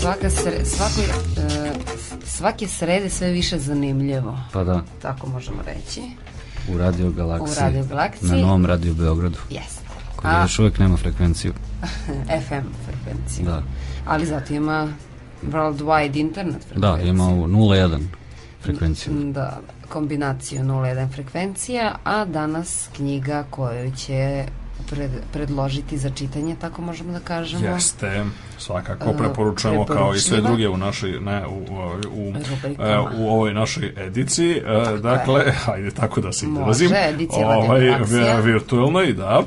Svaka 0.00 0.30
sre, 0.30 0.64
svako, 0.64 1.00
e, 1.36 1.72
svake 2.24 2.68
srede 2.68 3.10
sve 3.10 3.30
više 3.30 3.58
zanimljivo. 3.58 4.38
Pa 4.52 4.64
da, 4.64 4.82
Tako 5.02 5.26
možemo 5.26 5.62
reći. 5.66 6.00
u 6.74 6.78
Radio 6.78 7.10
Galaksiji. 7.10 7.52
U 7.52 7.60
Radio 7.60 7.84
Galaksiji. 7.84 8.30
Na 8.30 8.36
novom 8.36 8.66
Radio 8.66 8.94
Beogradu. 8.94 9.38
Jeste. 9.50 9.82
Koji 10.16 10.34
A, 10.34 10.42
još 10.42 10.58
uvek 10.58 10.78
nema 10.78 10.96
frekvenciju. 10.96 11.52
FM 12.48 12.66
frekvenciju. 12.86 13.44
Da. 13.46 13.62
Ali 14.06 14.26
zato 14.26 14.54
ima 14.54 14.88
worldwide 15.52 16.16
internet 16.20 16.64
frekvenciju. 16.68 16.80
Da, 16.80 17.02
ima 17.02 17.24
ovu 17.24 17.46
0.1 17.46 18.02
frekvenciju. 18.62 19.12
Da, 19.32 19.60
kombinaciju 19.88 20.62
01 20.62 21.12
frekvencija, 21.12 21.94
a 22.04 22.24
danas 22.24 22.88
knjiga 22.96 23.44
koju 23.50 23.92
će 23.96 24.44
pred, 24.90 25.10
predložiti 25.32 25.98
za 25.98 26.10
čitanje, 26.10 26.56
tako 26.60 26.82
možemo 26.82 27.12
da 27.12 27.20
kažemo. 27.20 27.66
Jeste, 27.66 28.24
svakako 28.58 29.12
preporučujemo 29.12 29.84
kao 29.84 30.14
i 30.14 30.18
sve 30.18 30.40
druge 30.40 30.68
u 30.68 30.76
našoj 30.76 31.20
ne, 31.20 31.46
u, 31.46 31.52
u, 31.52 32.28
u, 32.28 32.32
e, 32.82 32.98
u 33.16 33.30
ovoj 33.30 33.54
našoj 33.54 33.92
ediciji. 33.96 34.56
E, 34.56 34.98
dakle, 34.98 35.52
hajde 35.52 35.90
tako 35.90 36.20
da 36.20 36.32
se 36.32 36.46
Može, 36.46 36.84
izrazim. 36.84 37.14
edicija 37.14 37.48
Radio 37.48 37.62
ovaj, 37.62 38.42
virtualnoj, 38.42 39.12
da. 39.12 39.42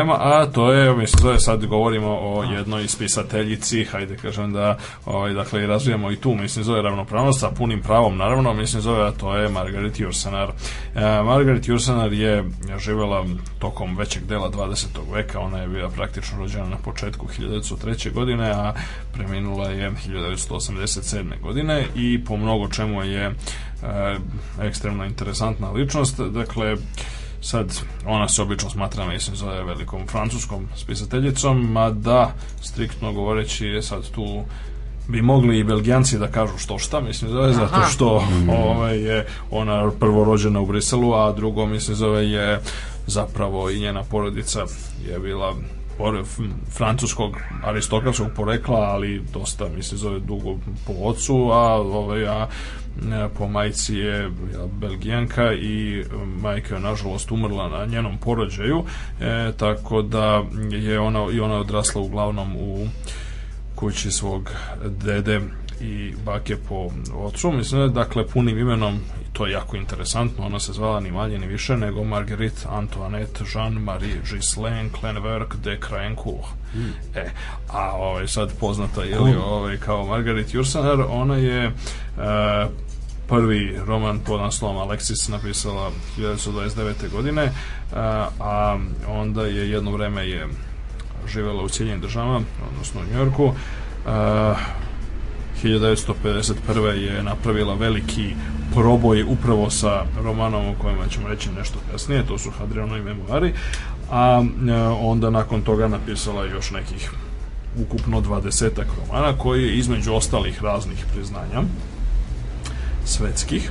Ema, 0.00 0.16
a 0.18 0.46
to 0.52 0.72
je, 0.72 0.96
mislim, 0.96 1.22
to 1.22 1.30
je 1.30 1.40
sad 1.40 1.66
govorimo 1.66 2.08
o 2.08 2.44
jednoj 2.52 2.88
spisateljici, 2.88 3.84
hajde 3.84 4.16
kažem 4.16 4.52
da, 4.52 4.76
ovaj, 5.06 5.32
dakle, 5.32 5.62
i 5.62 5.66
razvijamo 5.66 6.10
i 6.10 6.16
tu, 6.16 6.34
mislim, 6.34 6.64
zove 6.64 6.82
ravnopravnost 6.82 7.40
sa 7.40 7.50
punim 7.50 7.82
pravom, 7.82 8.16
naravno, 8.16 8.54
mislim, 8.54 8.82
zove, 8.82 9.08
a 9.08 9.10
to 9.10 9.36
je 9.36 9.48
Margaret 9.48 10.00
Jursenar. 10.00 10.50
E, 10.94 11.22
Margaret 11.22 11.68
Jursenar 11.68 12.12
je 12.12 12.44
živela 12.78 13.24
tokom 13.58 13.96
većeg 13.96 14.24
dela 14.24 14.50
20. 14.50 14.69
veka, 15.12 15.40
ona 15.40 15.58
je 15.58 15.68
bila 15.68 15.88
praktično 15.88 16.38
rođena 16.38 16.64
na 16.64 16.76
početku 16.76 17.26
1903. 17.38 18.12
godine, 18.12 18.50
a 18.50 18.74
preminula 19.12 19.68
je 19.68 19.90
1987. 19.90 21.40
godine 21.42 21.86
i 21.94 22.24
po 22.24 22.36
mnogo 22.36 22.68
čemu 22.68 23.02
je 23.02 23.24
e, 23.24 23.32
ekstremno 24.62 25.04
interesantna 25.04 25.70
ličnost. 25.70 26.20
Dakle, 26.20 26.76
sad 27.40 27.80
ona 28.06 28.28
se 28.28 28.42
obično 28.42 28.70
smatra, 28.70 29.06
mislim, 29.06 29.36
zove 29.36 29.64
velikom 29.64 30.06
francuskom 30.06 30.68
spisateljicom, 30.76 31.72
mada, 31.72 32.34
striktno 32.62 33.12
govoreći, 33.12 33.66
je 33.66 33.82
sad 33.82 34.10
tu 34.10 34.44
bi 35.10 35.22
mogli 35.22 35.58
i 35.58 35.64
belgijanci 35.64 36.18
da 36.18 36.26
kažu 36.26 36.58
što 36.58 36.78
šta, 36.78 37.00
mislim 37.00 37.30
zove, 37.30 37.52
zato 37.52 37.74
Aha. 37.74 37.88
što 37.88 38.24
ovaj, 38.48 38.98
je 38.98 39.26
ona 39.50 39.90
prvo 40.00 40.24
rođena 40.24 40.60
u 40.60 40.66
Briselu, 40.66 41.14
a 41.14 41.32
drugo, 41.32 41.66
mislim 41.66 41.96
zove, 41.96 42.30
je 42.30 42.60
zapravo 43.10 43.70
i 43.70 43.80
njena 43.80 44.02
porodica 44.02 44.64
je 45.08 45.18
bila 45.18 45.54
francuskog 46.70 47.36
aristokratskog 47.64 48.28
porekla, 48.36 48.78
ali 48.78 49.22
dosta, 49.32 49.68
mislim, 49.76 49.98
zove 49.98 50.20
dugo 50.20 50.56
po 50.86 50.92
ocu, 51.02 51.50
a, 51.52 51.74
ovaj, 51.74 52.26
a 52.26 52.48
po 53.38 53.48
majci 53.48 53.94
je 53.94 54.30
belgijanka 54.80 55.52
i 55.52 56.04
majka 56.42 56.74
je 56.74 56.80
nažalost 56.80 57.32
umrla 57.32 57.68
na 57.68 57.86
njenom 57.86 58.18
porođaju, 58.18 58.84
e, 59.20 59.52
tako 59.56 60.02
da 60.02 60.44
je 60.70 61.00
ona, 61.00 61.26
i 61.32 61.40
ona 61.40 61.54
je 61.54 61.60
odrasla 61.60 62.00
uglavnom 62.00 62.56
u 62.56 62.86
kući 63.74 64.10
svog 64.10 64.50
dede 64.84 65.40
i 65.80 66.14
bake 66.24 66.56
po 66.68 66.90
ocu. 67.14 67.52
Mislim 67.52 67.80
da 67.80 67.84
je, 67.84 67.90
dakle, 67.90 68.26
punim 68.26 68.58
imenom, 68.58 68.94
i 68.94 69.32
to 69.32 69.46
je 69.46 69.52
jako 69.52 69.76
interesantno, 69.76 70.46
ona 70.46 70.60
se 70.60 70.72
zvala 70.72 71.00
ni 71.00 71.10
manje 71.10 71.38
ni 71.38 71.46
više 71.46 71.76
nego 71.76 72.04
Marguerite 72.04 72.66
Antoinette 72.68 73.44
Jean-Marie 73.44 74.20
Ghislaine 74.30 74.90
Clenverc 75.00 75.54
de 75.54 75.78
Crayencourt. 75.88 76.46
E, 77.14 77.30
a 77.68 77.92
ovaj, 77.92 78.28
sad 78.28 78.52
poznata 78.60 79.02
je 79.02 79.18
li, 79.18 79.36
ovaj, 79.44 79.76
kao 79.76 80.06
Margaret 80.06 80.54
Jursenar, 80.54 81.00
ona 81.08 81.36
je 81.36 81.64
e, 81.64 81.72
prvi 83.28 83.78
roman 83.86 84.18
pod 84.18 84.40
naslovom 84.40 84.76
Alexis 84.76 85.30
napisala 85.30 85.90
1929. 86.18 87.10
godine, 87.12 87.42
e, 87.42 87.50
a 88.40 88.78
onda 89.08 89.46
je 89.46 89.70
jedno 89.70 89.90
vreme 89.90 90.28
je 90.28 90.48
živela 91.26 91.62
u 91.62 91.68
Sjedinjenim 91.68 92.02
državama, 92.02 92.40
odnosno 92.72 93.00
u 93.00 93.16
Njorku. 93.16 93.44
Uh, 93.44 94.56
1951. 95.64 96.86
je 96.86 97.22
napravila 97.22 97.74
veliki 97.74 98.34
proboj 98.74 99.22
upravo 99.22 99.70
sa 99.70 100.04
romanom 100.24 100.66
o 100.66 100.74
kojima 100.82 101.08
ćemo 101.08 101.28
reći 101.28 101.48
nešto 101.58 101.78
kasnije, 101.92 102.26
to 102.26 102.38
su 102.38 102.50
Hadrianovi 102.50 103.02
memoari, 103.02 103.52
a 104.10 104.42
e, 104.68 104.74
onda 104.82 105.30
nakon 105.30 105.62
toga 105.62 105.88
napisala 105.88 106.44
još 106.44 106.70
nekih 106.70 107.10
ukupno 107.78 108.20
dvadesetak 108.20 108.86
romana 109.00 109.38
koji 109.38 109.62
je 109.62 109.78
između 109.78 110.14
ostalih 110.14 110.62
raznih 110.62 111.04
priznanja 111.14 111.62
svetskih 113.04 113.70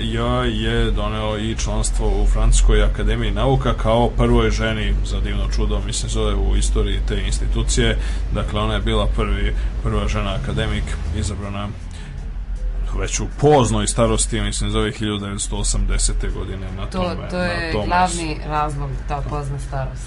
joj 0.00 0.64
je 0.64 0.90
doneo 0.90 1.38
i 1.38 1.56
članstvo 1.56 2.22
u 2.22 2.26
Francuskoj 2.26 2.82
akademiji 2.82 3.30
nauka 3.30 3.74
kao 3.74 4.10
prvoj 4.16 4.50
ženi 4.50 4.94
za 5.04 5.20
divno 5.20 5.48
čudo, 5.56 5.80
mislim 5.86 6.10
zove 6.10 6.34
u 6.34 6.56
istoriji 6.56 7.00
te 7.08 7.22
institucije. 7.26 7.98
Dakle, 8.34 8.60
ona 8.60 8.74
je 8.74 8.80
bila 8.80 9.06
prvi, 9.16 9.54
prva 9.82 10.08
žena 10.08 10.34
akademik 10.42 10.84
izabrana 11.16 11.68
već 12.98 13.20
u 13.20 13.26
poznoj 13.40 13.86
starosti, 13.86 14.40
mislim 14.40 14.70
zove 14.70 14.92
1980. 14.92 16.32
godine 16.34 16.66
na 16.76 16.86
To, 16.86 16.98
tome. 16.98 17.28
to 17.30 17.36
na 17.36 17.44
je 17.44 17.72
tome 17.72 17.86
glavni 17.86 18.36
razlog, 18.46 18.90
ta 19.08 19.22
pozna 19.30 19.58
starost. 19.58 20.02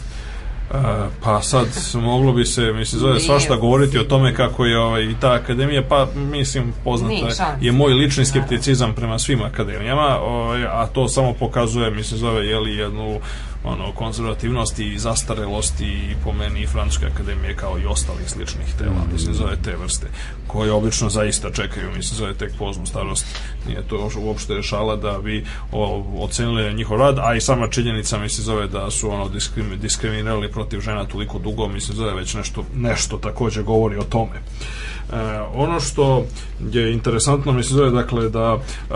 Pa 1.24 1.42
sad 1.42 1.68
moglo 1.94 2.34
bi 2.34 2.46
se 2.46 2.74
mislim 2.74 3.00
zove 3.00 3.14
Nije 3.14 3.26
svašta 3.26 3.56
govoriti 3.56 4.00
o 4.00 4.04
tome 4.04 4.36
kako 4.36 4.66
je 4.66 4.80
ovaj 4.80 5.04
i 5.04 5.16
ta 5.22 5.34
akademija 5.34 5.84
pa 5.90 6.08
mislim 6.16 6.74
poznata 6.84 7.14
Nije 7.14 7.32
je- 7.62 7.72
moj 7.72 7.94
lični 7.94 8.26
skepticizam 8.26 8.94
prema 8.96 9.20
svim 9.20 9.42
akademijama 9.42 10.18
ovaj, 10.22 10.66
a 10.66 10.88
to 10.88 11.08
samo 11.08 11.34
pokazuje 11.34 11.92
mislim 11.92 12.20
zove 12.20 12.48
je 12.48 12.60
li 12.60 12.76
jednu 12.76 13.20
ono 13.64 13.92
konzervativnost 13.92 14.80
i 14.80 15.00
zastarelost 15.00 15.81
i 15.81 16.16
po 16.24 16.34
meni 16.34 16.62
i 16.62 16.68
Francuske 16.68 17.06
akademije 17.06 17.56
kao 17.56 17.80
i 17.80 17.86
ostalih 17.86 18.30
sličnih 18.30 18.74
tela 18.78 19.06
mislim 19.14 19.34
zove 19.34 19.56
te 19.64 19.76
vrste 19.76 20.08
koje 20.48 20.72
obično 20.72 21.10
zaista 21.10 21.52
čekaju 21.52 21.92
mislim 21.96 22.18
zove 22.18 22.34
tek 22.34 22.52
poznu 22.60 22.86
starost. 22.86 23.26
Nije 23.68 23.81
to 23.88 24.10
uopšte 24.18 24.62
šala 24.64 24.96
da 24.96 25.20
bi 25.24 25.46
o, 25.72 26.06
ocenili 26.20 26.74
njihov 26.74 26.98
rad 27.00 27.20
a 27.20 27.36
i 27.36 27.42
sama 27.42 27.68
činjenica 27.68 28.18
mislim 28.18 28.46
zove 28.46 28.68
da 28.68 28.92
su 28.92 29.12
ono 29.12 29.30
diskrim, 29.30 29.80
diskriminirali 29.81 30.52
protiv 30.62 30.80
žena 30.82 31.06
toliko 31.06 31.40
dugo 31.40 31.68
mislim 31.68 31.98
zove 31.98 32.14
već 32.14 32.34
nešto, 32.34 32.64
nešto 32.76 33.18
takođe 33.18 33.64
govori 33.64 33.98
o 33.98 34.04
tome. 34.04 34.36
E, 34.38 35.16
ono 35.54 35.80
što 35.80 36.26
je 36.72 36.94
interesantno 36.94 37.52
mislim 37.52 37.78
zove 37.78 37.90
dakle 37.90 38.30
da 38.30 38.58
e, 38.58 38.94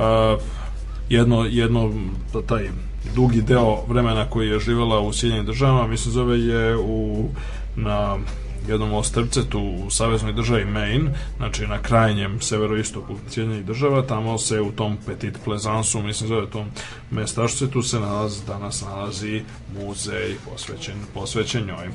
jedno, 1.10 1.46
jedno 1.46 1.92
da 2.34 2.42
taj 2.42 2.70
dugi 3.16 3.42
deo 3.42 3.86
vremena 3.88 4.30
koji 4.30 4.50
je 4.50 4.60
živela 4.60 5.00
u 5.00 5.14
Sjedinjenim 5.14 5.46
državama, 5.46 5.88
mislim 5.88 6.14
zove 6.14 6.40
je 6.40 6.78
u 6.78 7.30
na 7.76 8.18
jednom 8.68 8.94
ostrvcetu 8.94 9.60
u 9.60 9.90
saveznoj 9.90 10.34
državi 10.34 10.66
Maine, 10.66 11.12
znači 11.38 11.68
na 11.68 11.82
krajnjem 11.82 12.42
severoistoku 12.42 13.16
Sjedinjenih 13.30 13.66
država, 13.66 14.02
tamo 14.02 14.38
se 14.38 14.62
u 14.62 14.72
tom 14.72 14.98
Petit 15.06 15.38
Plezansu, 15.46 16.02
mislim 16.02 16.28
zove 16.28 16.50
tom 16.50 16.68
mestašcetu 17.12 17.82
se 17.82 18.00
nalazi, 18.00 18.46
danas 18.48 18.82
nalazi 18.82 19.42
muzej 19.80 20.36
posvećen, 20.50 20.96
posvećen 21.14 21.66
njoj. 21.66 21.90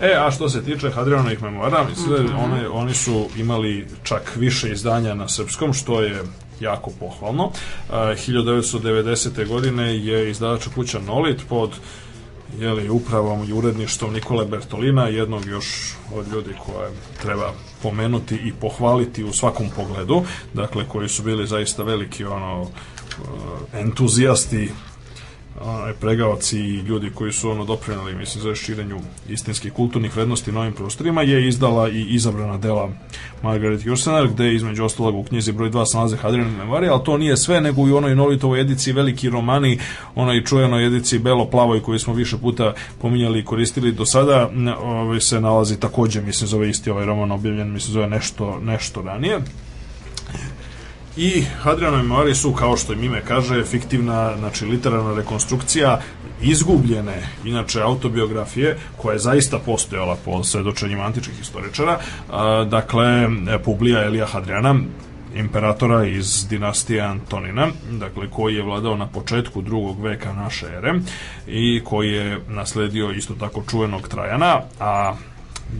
E, 0.00 0.14
a 0.18 0.30
što 0.30 0.48
se 0.48 0.64
tiče 0.64 0.90
Hadrianovih 0.90 1.42
memoara, 1.42 1.84
mislim 1.88 2.08
da 2.08 2.36
one, 2.36 2.68
oni 2.68 2.94
su 2.94 3.28
imali 3.36 3.86
čak 4.02 4.36
više 4.36 4.72
izdanja 4.72 5.14
na 5.14 5.28
srpskom, 5.28 5.72
što 5.72 6.02
je 6.02 6.22
jako 6.60 6.90
pohvalno. 7.00 7.44
Uh, 7.44 7.94
1990. 7.94 9.48
godine 9.48 9.96
je 9.96 10.30
izdavača 10.30 10.70
kuća 10.74 10.98
Nolit 10.98 11.40
pod 11.48 11.70
jeli, 12.58 12.88
upravom 12.88 13.48
i 13.48 13.52
uredništvom 13.52 14.12
Nikole 14.12 14.44
Bertolina, 14.44 15.08
jednog 15.08 15.46
još 15.46 15.94
od 16.14 16.28
ljudi 16.32 16.54
koje 16.66 16.90
treba 17.22 17.52
pomenuti 17.82 18.34
i 18.34 18.52
pohvaliti 18.52 19.24
u 19.24 19.32
svakom 19.32 19.66
pogledu, 19.76 20.22
dakle 20.54 20.88
koji 20.88 21.08
su 21.08 21.22
bili 21.22 21.46
zaista 21.46 21.82
veliki 21.82 22.24
ono 22.24 22.60
uh, 22.60 22.68
entuzijasti 23.72 24.70
onaj 25.60 25.92
pregaoci 25.92 26.58
i 26.58 26.80
ljudi 26.80 27.10
koji 27.14 27.32
su 27.32 27.50
ono 27.50 27.64
doprinali 27.64 28.14
mislim 28.14 28.42
za 28.42 28.54
širenju 28.54 29.00
istinskih 29.28 29.72
kulturnih 29.72 30.16
vrednosti 30.16 30.52
na 30.52 30.60
ovim 30.60 30.72
prostorima 30.72 31.22
je 31.22 31.48
izdala 31.48 31.88
i 31.88 32.02
izabrana 32.02 32.58
dela 32.58 32.90
Margaret 33.42 33.86
Jursenar 33.86 34.28
gde 34.28 34.54
između 34.54 34.84
ostalog 34.84 35.16
u 35.16 35.22
knjizi 35.22 35.52
broj 35.52 35.70
2 35.70 36.08
se 36.10 36.16
Hadrian 36.16 36.50
Memoria, 36.58 36.92
ali 36.92 37.04
to 37.04 37.18
nije 37.18 37.36
sve 37.36 37.60
nego 37.60 37.88
i 37.88 37.92
onoj 37.92 38.14
Nolitovoj 38.14 38.60
edici 38.60 38.92
veliki 38.92 39.30
romani, 39.30 39.78
onoj 40.14 40.44
čujenoj 40.44 40.86
edici 40.86 41.18
belo-plavoj 41.18 41.82
koju 41.82 41.98
smo 41.98 42.14
više 42.14 42.36
puta 42.36 42.74
pominjali 43.00 43.38
i 43.38 43.44
koristili 43.44 43.92
do 43.92 44.06
sada, 44.06 44.50
ovaj, 44.82 45.20
se 45.20 45.40
nalazi 45.40 45.80
takođe, 45.80 46.20
mislim 46.20 46.48
zove 46.48 46.70
isti 46.70 46.90
ovaj 46.90 47.06
roman 47.06 47.32
objavljen, 47.32 47.72
mislim 47.72 47.92
zove 47.92 48.06
nešto, 48.06 48.60
nešto 48.60 49.02
ranije. 49.02 49.40
I 51.16 51.44
Hadrianove 51.62 52.02
memoari 52.02 52.34
su, 52.34 52.52
kao 52.52 52.76
što 52.76 52.92
im 52.92 53.04
ime 53.04 53.22
kaže, 53.24 53.64
fiktivna, 53.64 54.36
znači 54.38 54.66
literarna 54.66 55.16
rekonstrukcija 55.16 56.00
izgubljene, 56.42 57.22
inače 57.44 57.82
autobiografije, 57.82 58.78
koja 58.96 59.12
je 59.12 59.18
zaista 59.18 59.58
postojala 59.58 60.16
po 60.24 60.44
svedočenjima 60.44 61.02
antičkih 61.02 61.34
historičara, 61.34 61.98
dakle, 62.68 63.28
Publija 63.64 64.04
Elija 64.04 64.26
Hadriana, 64.26 64.74
imperatora 65.34 66.06
iz 66.06 66.46
dinastije 66.48 67.00
Antonina, 67.00 67.68
dakle 67.90 68.30
koji 68.30 68.54
je 68.54 68.62
vladao 68.62 68.96
na 68.96 69.06
početku 69.06 69.62
drugog 69.62 70.02
veka 70.02 70.32
naše 70.32 70.66
ere 70.66 70.94
i 71.46 71.80
koji 71.84 72.12
je 72.12 72.40
nasledio 72.48 73.10
isto 73.10 73.34
tako 73.34 73.62
čuvenog 73.70 74.08
Trajana, 74.08 74.60
a 74.80 75.14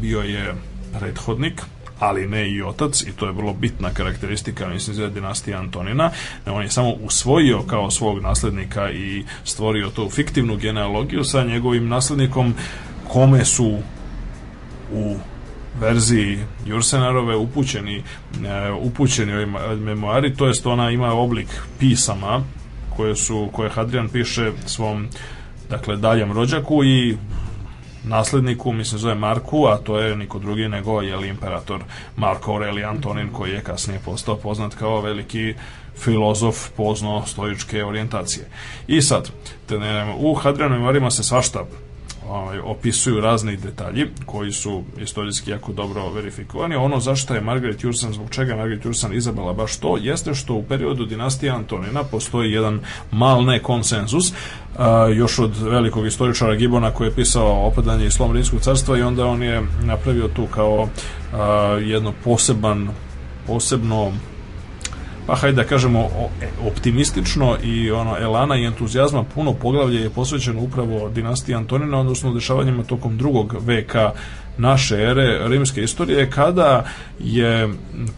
bio 0.01 0.21
je 0.21 0.55
prethodnik 0.99 1.63
ali 1.99 2.27
ne 2.27 2.51
i 2.51 2.63
otac 2.63 3.03
i 3.03 3.13
to 3.13 3.27
je 3.27 3.33
vrlo 3.33 3.53
bitna 3.53 3.91
karakteristika 3.91 4.69
mislim 4.69 4.97
za 4.97 5.09
dinastije 5.09 5.57
Antonina 5.57 6.11
on 6.47 6.63
je 6.63 6.71
samo 6.71 6.91
usvojio 6.91 7.63
kao 7.63 7.91
svog 7.91 8.21
naslednika 8.21 8.91
i 8.91 9.25
stvorio 9.45 9.91
tu 9.91 10.11
fiktivnu 10.11 10.57
genealogiju 10.57 11.25
sa 11.25 11.45
njegovim 11.45 11.89
naslednikom 11.89 12.55
kome 13.09 13.45
su 13.45 13.79
u 14.93 15.17
verziji 15.81 16.39
Jursenarove 16.67 17.37
upućeni 17.37 17.97
e, 17.97 18.03
upućeni 18.71 19.33
ovim 19.33 19.57
memoari, 19.79 20.35
to 20.35 20.47
jest 20.47 20.67
ona 20.67 20.91
ima 20.91 21.13
oblik 21.13 21.49
pisama 21.79 22.43
koje 22.97 23.17
su 23.17 23.49
koje 23.53 23.71
Hadrian 23.71 24.09
piše 24.09 24.53
svom 24.67 25.09
dakle 25.71 25.97
daljem 25.97 26.33
rođaku 26.33 26.85
i 26.85 27.17
nasledniku, 28.07 28.73
mislim 28.73 28.99
zove 28.99 29.15
Marku, 29.15 29.67
a 29.67 29.77
to 29.77 29.99
je 29.99 30.17
niko 30.17 30.39
drugi 30.39 30.69
nego 30.69 31.03
je 31.03 31.29
imperator 31.29 31.81
Marko 32.17 32.53
Aureli 32.53 32.85
Antonin 32.85 33.33
koji 33.33 33.53
je 33.53 33.63
kasnije 33.63 34.01
postao 34.05 34.37
poznat 34.37 34.75
kao 34.75 35.01
veliki 35.01 35.55
filozof 35.99 36.69
pozno 36.77 37.23
stoičke 37.27 37.85
orijentacije. 37.85 38.49
I 38.87 39.03
sad, 39.03 39.31
u 40.19 40.35
Hadrianovim 40.35 40.81
memorijama 40.81 41.11
se 41.11 41.23
svašta 41.23 41.65
ovaj, 42.29 42.59
opisuju 42.59 43.21
razni 43.21 43.57
detalji 43.57 44.07
koji 44.27 44.53
su 44.53 44.83
istorijski 44.99 45.51
jako 45.51 45.73
dobro 45.73 46.11
verifikovani. 46.11 46.75
Ono 46.75 47.01
zašto 47.01 47.35
je 47.35 47.41
Margaret 47.41 47.85
Jursan, 47.85 48.13
zbog 48.13 48.31
čega 48.31 48.53
je 48.53 48.59
Margaret 48.59 48.85
Jursan 48.85 49.15
izabrala 49.15 49.53
baš 49.53 49.77
to, 49.77 49.97
jeste 50.01 50.35
što 50.35 50.55
u 50.55 50.63
periodu 50.63 51.05
dinastije 51.05 51.53
Antonina 51.53 52.05
postoji 52.05 52.53
jedan 52.53 52.81
mal 53.11 53.45
ne 53.45 53.63
konsenzus, 53.63 54.33
a, 54.79 55.09
još 55.09 55.39
od 55.39 55.57
velikog 55.63 56.07
istoričara 56.07 56.55
Gibona 56.55 56.91
koji 56.91 57.09
je 57.09 57.15
pisao 57.15 57.67
opadanje 57.67 58.07
i 58.07 58.11
slom 58.11 58.33
Rimskog 58.33 58.61
carstva 58.61 58.99
i 58.99 59.03
onda 59.03 59.27
on 59.27 59.43
je 59.43 59.63
napravio 59.85 60.29
tu 60.29 60.47
kao 60.47 60.89
a, 61.33 61.43
jedno 61.83 62.13
poseban 62.25 62.89
posebno 63.47 64.13
pa 65.27 65.35
hajde 65.35 65.57
da 65.57 65.65
kažemo 65.65 66.01
e, 66.01 66.47
optimistično 66.67 67.57
i 67.63 67.91
ono 67.91 68.17
elana 68.21 68.57
i 68.57 68.65
entuzijazma 68.65 69.25
puno 69.35 69.53
poglavlje 69.53 70.01
je 70.01 70.11
posvećeno 70.11 70.61
upravo 70.61 71.09
dinastiji 71.09 71.55
Antonina, 71.55 72.01
odnosno 72.01 72.35
dešavanjima 72.35 72.85
tokom 72.85 73.19
drugog 73.19 73.57
veka 73.61 74.13
naše 74.59 74.95
ere 74.95 75.49
rimske 75.49 75.83
istorije 75.83 76.31
kada 76.31 76.85
je 77.19 77.69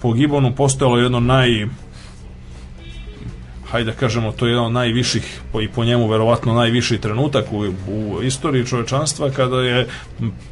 po 0.03 0.13
Gibonu 0.13 0.55
postojalo 0.55 0.99
jedno 0.99 1.21
naj 1.21 1.67
hajde 3.71 3.91
da 3.91 3.97
kažemo, 3.97 4.33
to 4.33 4.47
je 4.47 4.53
jedan 4.53 4.65
od 4.65 4.73
najviših, 4.73 5.41
i 5.63 5.69
po 5.69 5.85
njemu 5.85 6.09
verovatno 6.09 6.55
najviši 6.55 6.99
trenutak 6.99 7.53
u, 7.53 7.59
u 7.93 8.23
istoriji 8.23 8.67
čovečanstva, 8.67 9.31
kada 9.31 9.61
je 9.61 9.87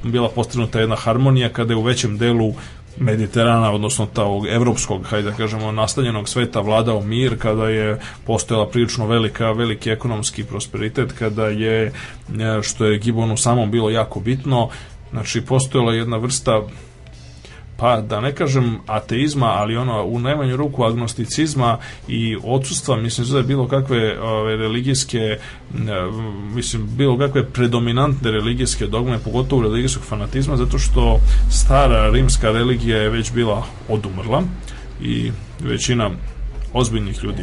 bila 0.03 0.29
postignuta 0.29 0.81
jedna 0.81 0.97
harmonija, 0.97 1.49
kada 1.49 1.73
je 1.73 1.77
u 1.77 1.83
većem 1.83 2.19
delu 2.19 2.55
Mediterana, 2.99 3.73
odnosno 3.73 4.07
tog 4.07 4.47
evropskog, 4.47 5.07
hajde 5.07 5.31
da 5.31 5.37
kažemo, 5.37 5.73
nastanjenog 5.73 6.29
sveta 6.29 6.61
vladao 6.61 7.01
mir, 7.01 7.39
kada 7.39 7.69
je 7.69 8.01
postojala 8.27 8.69
prilično 8.69 9.07
velika, 9.07 9.53
veliki 9.53 9.91
ekonomski 9.91 10.45
prosperitet, 10.45 11.13
kada 11.13 11.47
je, 11.47 11.87
e, 11.87 11.93
što 12.63 12.85
je 12.85 12.99
Gibonu 12.99 13.37
samom 13.37 13.71
bilo 13.71 13.91
jako 13.91 14.21
bitno, 14.21 14.69
znači 15.11 15.41
postojala 15.41 15.95
jedna 15.95 16.17
vrsta 16.17 16.63
pa 17.77 18.01
da 18.01 18.21
ne 18.21 18.35
kažem 18.35 18.79
ateizma, 18.87 19.47
ali 19.47 19.77
ono 19.77 20.05
u 20.05 20.19
najmanju 20.19 20.57
ruku 20.57 20.85
agnosticizma 20.85 21.79
i 22.09 22.37
odsustva, 22.45 22.97
mislim 22.97 23.29
da 23.29 23.39
je 23.39 23.43
bilo 23.43 23.69
kakve 23.69 24.21
ove, 24.21 24.57
religijske 24.57 25.39
mislim, 26.55 26.89
bilo 26.97 27.19
kakve 27.19 27.45
predominantne 27.45 28.31
religijske 28.31 28.87
dogme, 28.87 29.19
pogotovo 29.19 29.63
religijskog 29.63 30.05
fanatizma, 30.05 30.57
zato 30.57 30.79
što 30.79 31.21
stara 31.51 32.11
rimska 32.11 32.51
religija 32.51 33.03
je 33.03 33.11
već 33.11 33.33
bila 33.33 33.63
odumrla 33.89 34.43
i 35.03 35.31
većina 35.61 36.11
ozbiljnih 36.77 37.25
ljudi. 37.25 37.43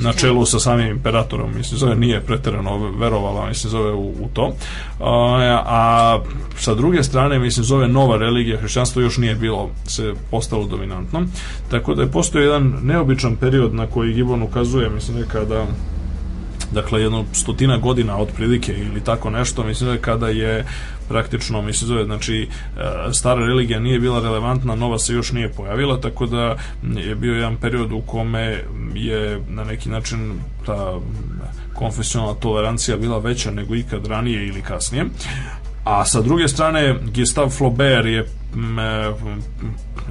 Na 0.00 0.12
čelu 0.12 0.46
sa 0.46 0.58
samim 0.58 0.86
imperatorom 0.86 1.54
mislim 1.54 1.78
zove 1.78 1.96
nije 1.96 2.20
preterano 2.20 2.90
verovala 2.98 3.48
mislim 3.48 3.70
zove 3.70 3.92
u, 3.92 4.08
u 4.08 4.28
to. 4.32 4.54
A, 5.00 5.62
a 5.66 6.18
sa 6.58 6.74
druge 6.74 7.02
strane 7.02 7.38
mislim 7.38 7.64
zove 7.64 7.88
nova 7.88 8.16
religija 8.16 8.58
hrišćanstvo 8.58 9.02
još 9.02 9.18
nije 9.18 9.34
bilo 9.34 9.70
se 9.86 10.14
postalo 10.30 10.66
dominantno. 10.66 11.22
Tako 11.70 11.94
da 11.94 12.02
je 12.02 12.10
postoji 12.10 12.44
jedan 12.44 12.78
neobičan 12.82 13.36
period 13.36 13.74
na 13.74 13.86
koji 13.86 14.14
Gibbon 14.14 14.42
ukazuje 14.42 14.90
mislim 14.90 15.18
nekada 15.18 15.66
dakle 16.74 17.02
jedno 17.02 17.24
stotina 17.32 17.78
godina 17.78 18.16
otprilike 18.16 18.72
ili 18.72 19.04
tako 19.04 19.30
nešto, 19.30 19.64
mislim 19.64 19.86
da 19.86 19.92
je 19.92 20.00
kada 20.00 20.28
je 20.28 20.64
praktično, 21.08 21.62
mislim 21.62 21.88
zove, 21.88 22.04
znači 22.04 22.48
e, 22.76 23.12
stara 23.12 23.46
religija 23.46 23.80
nije 23.80 24.00
bila 24.00 24.20
relevantna, 24.20 24.74
nova 24.74 24.98
se 24.98 25.14
još 25.14 25.32
nije 25.32 25.52
pojavila, 25.52 26.00
tako 26.00 26.26
da 26.26 26.56
je 26.82 27.14
bio 27.14 27.34
jedan 27.34 27.56
period 27.56 27.92
u 27.92 28.00
kome 28.00 28.64
je 28.94 29.40
na 29.48 29.64
neki 29.64 29.88
način 29.88 30.32
ta 30.66 31.00
konfesionalna 31.74 32.34
tolerancija 32.34 32.96
bila 32.96 33.18
veća 33.18 33.50
nego 33.50 33.74
ikad 33.74 34.06
ranije 34.06 34.46
ili 34.46 34.62
kasnije. 34.62 35.04
A 35.84 36.04
sa 36.04 36.20
druge 36.20 36.48
strane, 36.48 36.94
Gustave 37.14 37.50
Flaubert 37.50 38.06
je 38.06 38.26
m, 38.54 38.78
e, 38.78 39.12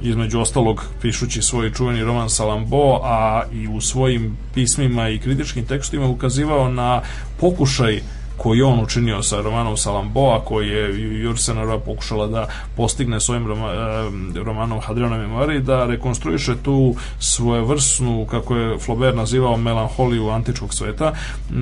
između 0.02 0.40
ostalog 0.40 0.84
pišući 1.02 1.42
svoj 1.42 1.72
čuveni 1.72 2.04
roman 2.04 2.30
Salambo, 2.30 3.00
a 3.02 3.42
i 3.52 3.68
u 3.68 3.80
svojim 3.80 4.36
pismima 4.54 5.08
i 5.08 5.18
kritičkim 5.18 5.66
tekstovima 5.66 6.08
ukazivao 6.08 6.68
na 6.68 7.00
pokušaj 7.40 8.00
koji 8.36 8.62
on 8.62 8.80
učinio 8.80 9.22
sa 9.22 9.40
romanom 9.40 9.76
Salamboa, 9.76 10.44
koji 10.44 10.68
je 10.68 11.22
Jursenova 11.22 11.78
pokušala 11.78 12.26
da 12.26 12.46
postigne 12.76 13.20
svojim 13.20 13.46
roma, 13.46 13.68
e, 13.72 14.42
romanom 14.44 14.80
Hadriana 14.80 15.18
Memori, 15.18 15.60
da 15.60 15.86
rekonstruiše 15.86 16.56
tu 16.62 16.94
svojevrsnu, 17.18 18.26
kako 18.30 18.56
je 18.56 18.78
Flaubert 18.78 19.16
nazivao, 19.16 19.56
melanholiju 19.56 20.30
antičkog 20.30 20.74
sveta, 20.74 21.12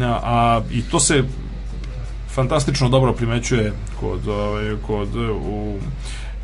a 0.02 0.60
i 0.70 0.82
to 0.82 1.00
se 1.00 1.24
fantastično 2.34 2.88
dobro 2.88 3.12
primećuje 3.12 3.72
kod, 4.00 4.28
ovaj, 4.28 4.76
kod 4.86 5.08
u 5.46 5.78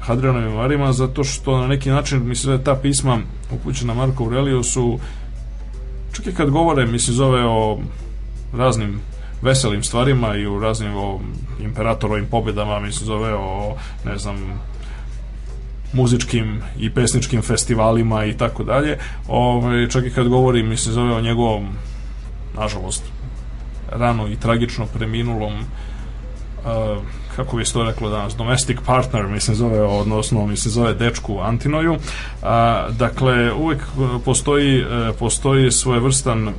Hadrianovim 0.01 0.49
memoarima 0.49 0.93
zato 0.93 1.25
što 1.25 1.61
na 1.61 1.67
neki 1.67 1.91
način 1.91 2.29
mislim 2.29 2.47
da 2.47 2.59
je 2.59 2.65
ta 2.65 2.75
pisma 2.75 3.19
upućena 3.51 3.95
Marko 3.95 4.25
Aureliju 4.25 4.63
su 4.63 4.99
čak 6.13 6.27
i 6.27 6.35
kad 6.35 6.51
govore 6.51 6.87
mislim 6.87 7.17
zove 7.17 7.45
o 7.45 7.79
raznim 8.57 9.01
veselim 9.43 9.83
stvarima 9.83 10.37
i 10.37 10.47
u 10.47 10.61
raznim 10.61 10.97
o 10.97 11.21
imperatorovim 11.61 12.27
pobedama 12.31 12.81
mislim 12.81 13.07
zove 13.07 13.35
o 13.35 13.77
ne 14.05 14.19
znam 14.19 14.61
muzičkim 15.93 16.63
i 16.79 16.91
pesničkim 16.91 17.43
festivalima 17.43 18.25
i 18.25 18.37
tako 18.37 18.65
dalje. 18.65 18.99
Ovaj, 19.29 19.89
čak 19.89 20.07
i 20.07 20.11
kad 20.11 20.29
govori 20.29 20.63
mislim 20.63 20.95
zove 20.95 21.13
o 21.13 21.21
njegovom 21.21 21.69
nažalost 22.57 23.18
rano 23.91 24.29
i 24.29 24.37
tragično 24.37 24.87
preminulom 24.87 25.55
uh, 25.55 27.03
kako 27.39 27.57
bi 27.57 27.65
se 27.65 27.73
to 27.73 27.85
reklo 27.85 28.11
danas, 28.11 28.37
domestic 28.37 28.79
partner, 28.87 29.27
mislim 29.27 29.57
zove, 29.57 29.83
odnosno 29.83 30.47
mislim 30.47 30.73
zove 30.73 30.95
dečku 30.95 31.39
Antinoju. 31.41 31.97
A, 32.43 32.89
dakle, 32.91 33.53
uvek 33.53 33.79
postoji, 34.25 34.81
e, 34.81 35.13
postoji 35.19 35.71
svojevrstan, 35.71 36.49
e, 36.49 36.53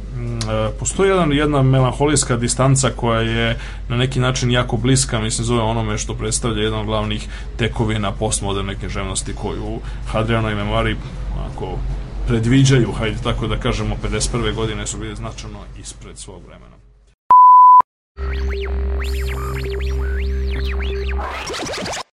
postoji 0.79 1.09
jedan, 1.09 1.33
jedna 1.33 1.61
melanholijska 1.61 2.37
distanca 2.37 2.89
koja 2.95 3.21
je 3.21 3.59
na 3.89 3.97
neki 3.97 4.19
način 4.19 4.51
jako 4.51 4.77
bliska, 4.77 5.19
mislim 5.19 5.45
zove 5.45 5.61
onome 5.61 5.97
što 5.97 6.13
predstavlja 6.13 6.63
jedan 6.63 6.79
od 6.79 6.85
glavnih 6.85 7.27
tekovina 7.57 8.11
postmoderne 8.11 8.75
književnosti 8.75 9.33
koju 9.33 9.79
Hadriano 10.07 10.49
i 10.49 10.55
Memoari 10.55 10.95
ako 11.51 11.77
predviđaju, 12.27 12.91
hajde 12.91 13.17
tako 13.23 13.47
da 13.47 13.57
kažemo, 13.57 13.95
51. 14.03 14.55
godine 14.55 14.87
su 14.87 14.97
bili 14.97 15.15
značajno 15.15 15.59
ispred 15.79 16.17
svog 16.17 16.41
vremena. 16.47 16.88